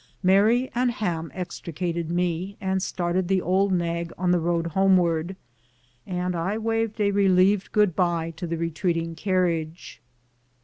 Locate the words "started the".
2.81-3.39